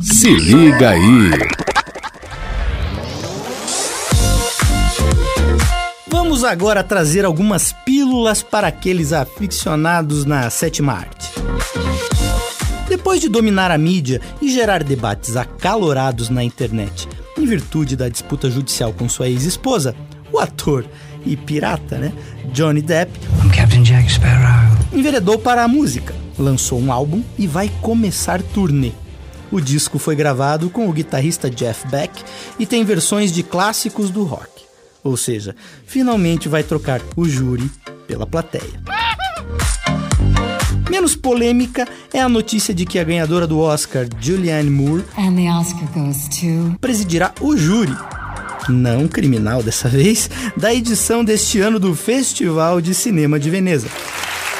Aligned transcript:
Se 0.00 0.28
liga 0.28 0.90
aí. 0.90 1.30
Vamos 6.06 6.44
agora 6.44 6.84
trazer 6.84 7.24
algumas 7.24 7.72
pílulas 7.72 8.42
para 8.42 8.68
aqueles 8.68 9.14
aficionados 9.14 10.26
na 10.26 10.50
sétima 10.50 10.92
arte. 10.92 11.30
Depois 12.88 13.22
de 13.22 13.28
dominar 13.28 13.70
a 13.70 13.78
mídia 13.78 14.20
e 14.42 14.50
gerar 14.50 14.84
debates 14.84 15.34
acalorados 15.34 16.28
na 16.28 16.44
internet, 16.44 17.08
em 17.38 17.46
virtude 17.46 17.96
da 17.96 18.10
disputa 18.10 18.50
judicial 18.50 18.92
com 18.92 19.08
sua 19.08 19.28
ex-esposa, 19.28 19.96
o 20.30 20.38
ator 20.38 20.84
e 21.24 21.36
pirata, 21.36 21.96
né, 21.96 22.12
Johnny 22.52 22.82
Depp, 22.82 23.18
enveredou 24.92 25.38
para 25.38 25.64
a 25.64 25.68
música, 25.68 26.14
lançou 26.38 26.78
um 26.78 26.92
álbum 26.92 27.22
e 27.38 27.46
vai 27.46 27.70
começar 27.80 28.42
turnê. 28.42 28.92
O 29.50 29.60
disco 29.60 29.98
foi 29.98 30.16
gravado 30.16 30.68
com 30.70 30.88
o 30.88 30.92
guitarrista 30.92 31.48
Jeff 31.48 31.86
Beck 31.88 32.24
e 32.58 32.66
tem 32.66 32.84
versões 32.84 33.32
de 33.32 33.42
clássicos 33.42 34.10
do 34.10 34.24
rock. 34.24 34.50
Ou 35.04 35.16
seja, 35.16 35.54
finalmente 35.86 36.48
vai 36.48 36.62
trocar 36.62 37.00
o 37.16 37.28
júri 37.28 37.70
pela 38.08 38.26
plateia. 38.26 38.80
Menos 40.90 41.14
polêmica 41.14 41.86
é 42.12 42.20
a 42.20 42.28
notícia 42.28 42.72
de 42.72 42.86
que 42.86 42.98
a 42.98 43.04
ganhadora 43.04 43.46
do 43.46 43.58
Oscar, 43.58 44.06
Julianne 44.20 44.70
Moore, 44.70 45.04
to... 46.40 46.78
presidirá 46.80 47.32
o 47.40 47.56
júri, 47.56 47.94
não 48.68 49.06
criminal 49.06 49.62
dessa 49.62 49.88
vez, 49.88 50.30
da 50.56 50.72
edição 50.74 51.24
deste 51.24 51.60
ano 51.60 51.78
do 51.78 51.94
Festival 51.94 52.80
de 52.80 52.94
Cinema 52.94 53.38
de 53.38 53.50
Veneza, 53.50 53.88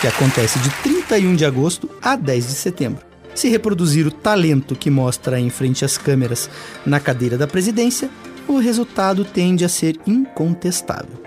que 0.00 0.06
acontece 0.06 0.58
de 0.58 0.70
31 0.82 1.36
de 1.36 1.44
agosto 1.44 1.88
a 2.02 2.16
10 2.16 2.46
de 2.48 2.52
setembro. 2.54 3.13
Se 3.34 3.48
reproduzir 3.48 4.06
o 4.06 4.10
talento 4.10 4.76
que 4.76 4.90
mostra 4.90 5.40
em 5.40 5.50
frente 5.50 5.84
às 5.84 5.98
câmeras 5.98 6.48
na 6.86 7.00
cadeira 7.00 7.36
da 7.36 7.46
presidência, 7.46 8.08
o 8.46 8.58
resultado 8.58 9.24
tende 9.24 9.64
a 9.64 9.68
ser 9.68 9.98
incontestável. 10.06 11.22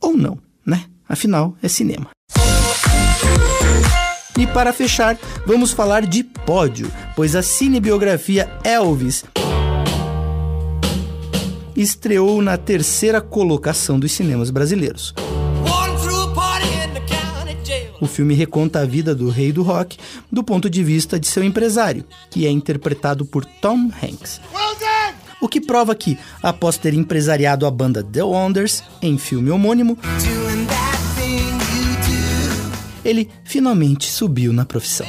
Ou 0.00 0.16
não, 0.16 0.38
né? 0.64 0.84
Afinal, 1.08 1.56
é 1.62 1.68
cinema. 1.68 2.08
E 4.38 4.46
para 4.46 4.72
fechar, 4.72 5.18
vamos 5.46 5.72
falar 5.72 6.04
de 6.04 6.22
pódio, 6.22 6.90
pois 7.14 7.34
a 7.34 7.42
cinebiografia 7.42 8.50
Elvis 8.64 9.24
estreou 11.74 12.42
na 12.42 12.56
terceira 12.56 13.20
colocação 13.20 13.98
dos 13.98 14.12
cinemas 14.12 14.50
brasileiros. 14.50 15.14
O 18.00 18.06
filme 18.06 18.34
reconta 18.34 18.80
a 18.80 18.84
vida 18.84 19.14
do 19.14 19.28
rei 19.28 19.52
do 19.52 19.62
rock 19.62 19.96
do 20.30 20.42
ponto 20.42 20.68
de 20.68 20.82
vista 20.84 21.18
de 21.18 21.26
seu 21.26 21.42
empresário, 21.42 22.04
que 22.30 22.46
é 22.46 22.50
interpretado 22.50 23.24
por 23.24 23.44
Tom 23.44 23.90
Hanks. 24.02 24.40
O 25.40 25.48
que 25.48 25.60
prova 25.60 25.94
que, 25.94 26.18
após 26.42 26.76
ter 26.76 26.94
empresariado 26.94 27.66
a 27.66 27.70
banda 27.70 28.02
The 28.02 28.22
Wonders 28.22 28.82
em 29.02 29.18
filme 29.18 29.50
homônimo, 29.50 29.98
ele 33.04 33.30
finalmente 33.44 34.10
subiu 34.10 34.52
na 34.52 34.64
profissão. 34.64 35.06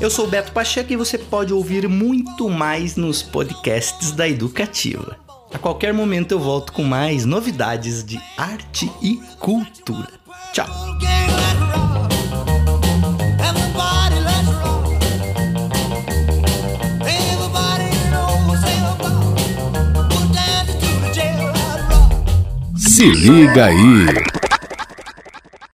Eu 0.00 0.10
sou 0.10 0.28
Beto 0.28 0.52
Pacheco 0.52 0.92
e 0.92 0.96
você 0.96 1.18
pode 1.18 1.52
ouvir 1.52 1.88
muito 1.88 2.48
mais 2.48 2.94
nos 2.94 3.20
podcasts 3.20 4.12
da 4.12 4.28
Educativa. 4.28 5.27
A 5.52 5.58
qualquer 5.58 5.94
momento 5.94 6.32
eu 6.32 6.38
volto 6.38 6.72
com 6.72 6.84
mais 6.84 7.24
novidades 7.24 8.04
de 8.04 8.20
arte 8.36 8.90
e 9.02 9.16
cultura. 9.38 10.08
Tchau! 10.52 10.66
Se 22.76 23.04
liga 23.04 23.66
aí. 23.66 24.47